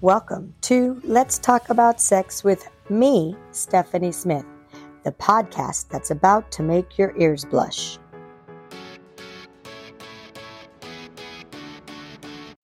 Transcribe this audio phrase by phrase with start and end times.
[0.00, 4.44] Welcome to Let's Talk About Sex with me, Stephanie Smith,
[5.02, 7.98] the podcast that's about to make your ears blush.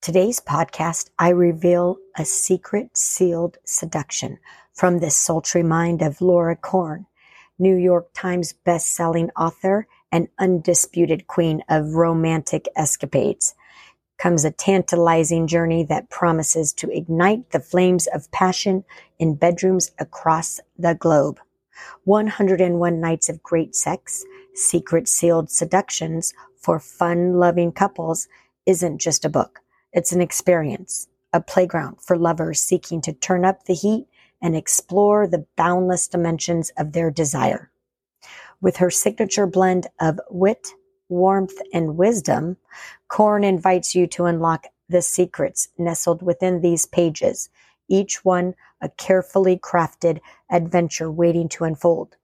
[0.00, 4.40] Today's podcast, I reveal a secret sealed seduction
[4.72, 7.06] from the sultry mind of Laura Corn,
[7.60, 13.54] New York Times best-selling author and undisputed queen of romantic escapades
[14.20, 18.84] comes a tantalizing journey that promises to ignite the flames of passion
[19.18, 21.40] in bedrooms across the globe.
[22.04, 28.28] 101 Nights of Great Sex, Secret Sealed Seductions for Fun Loving Couples
[28.66, 29.60] isn't just a book.
[29.92, 34.06] It's an experience, a playground for lovers seeking to turn up the heat
[34.42, 37.70] and explore the boundless dimensions of their desire.
[38.60, 40.74] With her signature blend of wit,
[41.10, 42.56] warmth, and wisdom,
[43.08, 47.50] Corn invites you to unlock the secrets nestled within these pages,
[47.88, 52.16] each one a carefully crafted adventure waiting to unfold.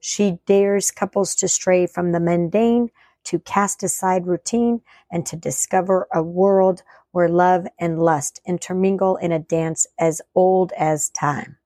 [0.00, 2.90] She dares couples to stray from the mundane,
[3.24, 6.82] to cast aside routine, and to discover a world
[7.12, 11.56] where love and lust intermingle in a dance as old as time.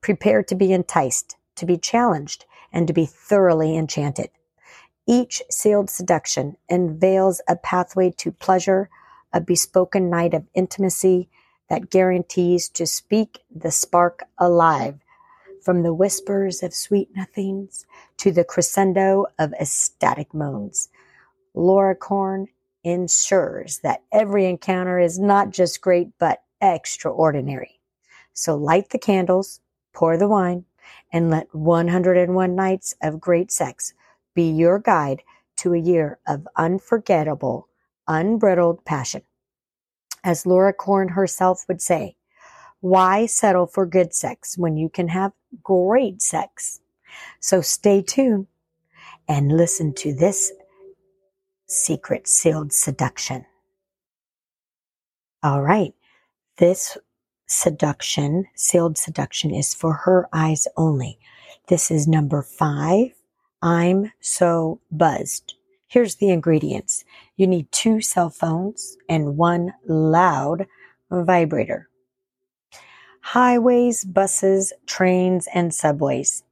[0.00, 4.30] Prepare to be enticed, to be challenged, and to be thoroughly enchanted.
[5.06, 8.88] Each sealed seduction unveils a pathway to pleasure,
[9.32, 11.28] a bespoken night of intimacy
[11.68, 14.98] that guarantees to speak the spark alive,
[15.60, 17.86] from the whispers of sweet nothings
[18.18, 20.88] to the crescendo of ecstatic moans.
[21.54, 22.48] Laura Corn
[22.84, 27.80] ensures that every encounter is not just great, but extraordinary.
[28.32, 29.60] So light the candles,
[29.92, 30.64] pour the wine,
[31.12, 33.94] and let 101 nights of great sex
[34.34, 35.22] be your guide
[35.56, 37.68] to a year of unforgettable,
[38.08, 39.22] unbridled passion.
[40.24, 42.16] As Laura Corn herself would say,
[42.80, 45.32] why settle for good sex when you can have
[45.62, 46.80] great sex?
[47.40, 48.46] So stay tuned
[49.28, 50.52] and listen to this
[51.66, 53.46] secret sealed seduction.
[55.42, 55.94] All right.
[56.58, 56.96] This
[57.46, 61.18] seduction, sealed seduction is for her eyes only.
[61.68, 63.12] This is number five
[63.62, 65.54] I'm so buzzed.
[65.86, 67.04] Here's the ingredients.
[67.36, 70.66] You need two cell phones and one loud
[71.10, 71.88] vibrator.
[73.20, 76.42] Highways, buses, trains, and subways.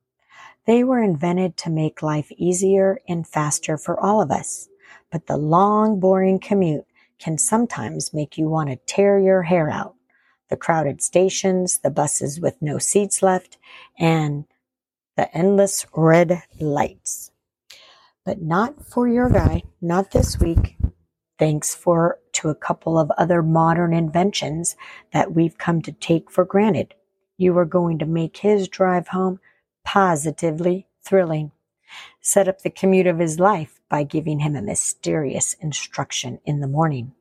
[0.66, 4.68] They were invented to make life easier and faster for all of us.
[5.10, 6.84] But the long, boring commute
[7.18, 9.96] can sometimes make you want to tear your hair out.
[10.48, 13.58] The crowded stations, the buses with no seats left,
[13.98, 14.44] and
[15.20, 17.30] the endless red lights.
[18.24, 20.78] But not for your guy, not this week.
[21.38, 24.76] Thanks for to a couple of other modern inventions
[25.12, 26.94] that we've come to take for granted.
[27.36, 29.40] You are going to make his drive home
[29.84, 31.52] positively thrilling.
[32.22, 36.66] Set up the commute of his life by giving him a mysterious instruction in the
[36.66, 37.12] morning.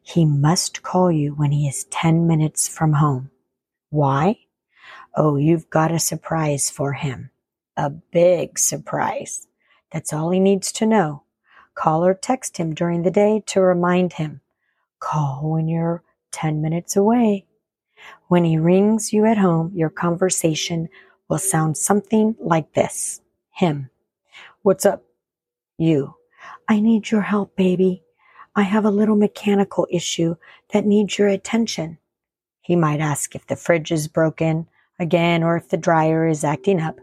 [0.00, 3.30] He must call you when he is 10 minutes from home.
[3.90, 4.38] Why?
[5.14, 7.30] Oh, you've got a surprise for him.
[7.76, 9.46] A big surprise.
[9.92, 11.24] That's all he needs to know.
[11.74, 14.40] Call or text him during the day to remind him.
[15.00, 16.02] Call when you're
[16.32, 17.46] 10 minutes away.
[18.28, 20.88] When he rings you at home, your conversation
[21.28, 23.20] will sound something like this.
[23.50, 23.90] Him.
[24.62, 25.04] What's up?
[25.76, 26.14] You.
[26.68, 28.02] I need your help, baby.
[28.56, 30.36] I have a little mechanical issue
[30.72, 31.98] that needs your attention.
[32.62, 34.68] He might ask if the fridge is broken
[35.02, 36.98] again or if the dryer is acting up.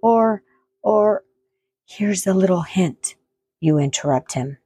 [0.00, 0.42] Or,
[0.82, 1.24] or,
[1.84, 3.16] here's a little hint.
[3.60, 4.56] You interrupt him.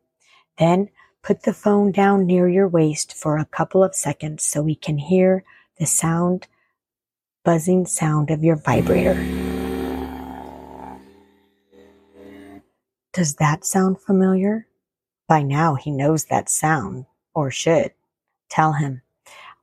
[0.58, 0.90] Then
[1.22, 4.98] put the phone down near your waist for a couple of seconds so we can
[4.98, 5.42] hear
[5.81, 6.46] the sound,
[7.44, 9.14] buzzing sound of your vibrator.
[13.12, 14.69] Does that sound familiar?
[15.26, 17.92] By now he knows that sound, or should.
[18.50, 19.02] Tell him,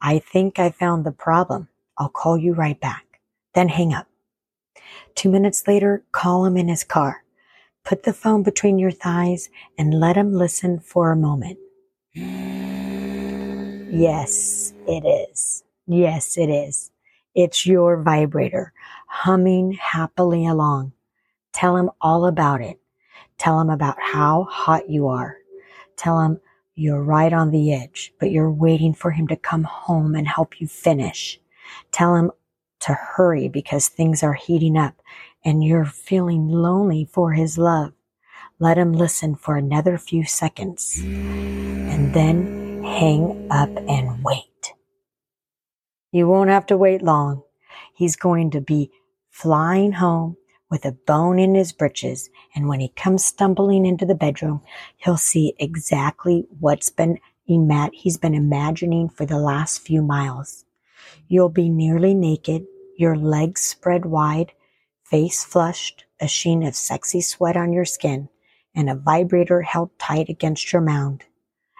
[0.01, 1.67] I think I found the problem.
[1.97, 3.10] I'll call you right back
[3.53, 4.07] then hang up.
[5.15, 7.23] Two minutes later, call him in his car.
[7.83, 11.57] Put the phone between your thighs and let him listen for a moment.
[13.93, 15.63] Yes, it is.
[15.87, 16.91] Yes, it is.
[17.35, 18.73] It's your vibrator
[19.07, 20.93] humming happily along.
[21.53, 22.79] Tell him all about it.
[23.37, 25.37] Tell him about how hot you are.
[25.97, 26.39] Tell him
[26.75, 30.61] you're right on the edge, but you're waiting for him to come home and help
[30.61, 31.39] you finish.
[31.91, 32.31] Tell him
[32.81, 34.95] to hurry because things are heating up
[35.43, 37.93] and you're feeling lonely for his love.
[38.59, 44.73] Let him listen for another few seconds and then hang up and wait.
[46.11, 47.43] You won't have to wait long.
[47.95, 48.91] He's going to be
[49.29, 50.37] flying home
[50.69, 52.29] with a bone in his britches.
[52.55, 54.61] And when he comes stumbling into the bedroom,
[54.97, 57.19] he'll see exactly what's been
[57.93, 60.63] he's been imagining for the last few miles.
[61.31, 62.67] You'll be nearly naked,
[62.97, 64.51] your legs spread wide,
[65.05, 68.27] face flushed, a sheen of sexy sweat on your skin,
[68.75, 71.23] and a vibrator held tight against your mound.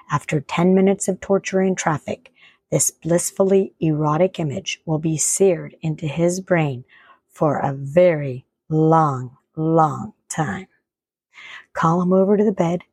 [0.10, 2.32] After 10 minutes of torturing traffic,
[2.70, 6.86] this blissfully erotic image will be seared into his brain
[7.28, 10.68] for a very long, long time.
[11.74, 12.84] Call him over to the bed,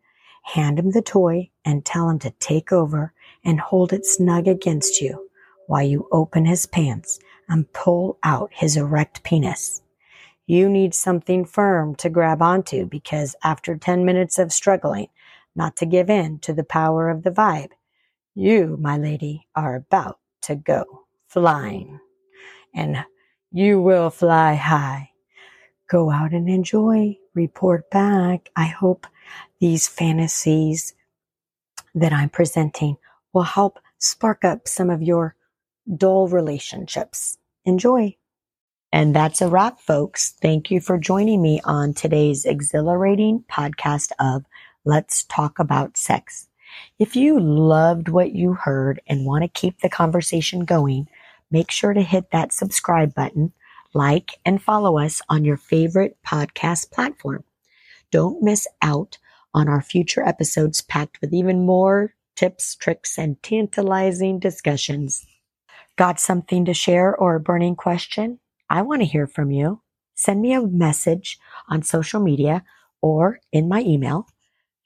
[0.42, 3.12] hand him the toy, and tell him to take over
[3.44, 5.27] and hold it snug against you
[5.68, 9.82] while you open his pants and pull out his erect penis.
[10.46, 15.08] You need something firm to grab onto because after 10 minutes of struggling
[15.54, 17.72] not to give in to the power of the vibe,
[18.34, 22.00] you, my lady, are about to go flying.
[22.74, 23.04] And
[23.52, 25.10] you will fly high.
[25.88, 27.18] Go out and enjoy.
[27.34, 28.50] Report back.
[28.56, 29.06] I hope
[29.60, 30.94] these fantasies
[31.94, 32.96] that I'm presenting
[33.34, 35.34] will help spark up some of your
[35.96, 37.38] dull relationships.
[37.64, 38.16] Enjoy.
[38.92, 40.34] And that's a wrap, folks.
[40.40, 44.44] Thank you for joining me on today's exhilarating podcast of
[44.84, 46.48] Let's Talk About Sex.
[46.98, 51.08] If you loved what you heard and want to keep the conversation going,
[51.50, 53.52] make sure to hit that subscribe button,
[53.94, 57.44] like, and follow us on your favorite podcast platform.
[58.10, 59.18] Don't miss out
[59.52, 65.26] on our future episodes packed with even more tips, tricks, and tantalizing discussions.
[65.98, 68.38] Got something to share or a burning question?
[68.70, 69.82] I want to hear from you.
[70.14, 72.62] Send me a message on social media
[73.02, 74.28] or in my email.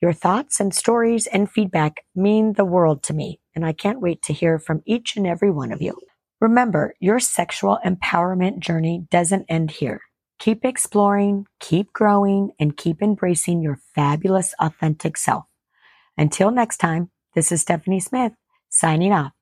[0.00, 4.23] Your thoughts and stories and feedback mean the world to me, and I can't wait
[4.23, 6.00] to hear from each and every one of you.
[6.41, 10.00] Remember, your sexual empowerment journey doesn't end here.
[10.38, 15.44] Keep exploring, keep growing, and keep embracing your fabulous, authentic self.
[16.17, 18.32] Until next time, this is Stephanie Smith
[18.70, 19.32] signing off.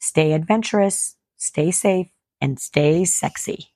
[0.00, 2.10] Stay adventurous, stay safe,
[2.40, 3.72] and stay sexy.